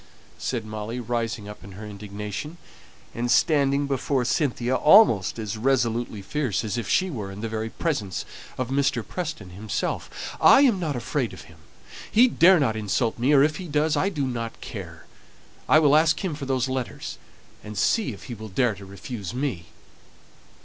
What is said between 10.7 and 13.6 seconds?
not afraid of him. He dare not insult me, or if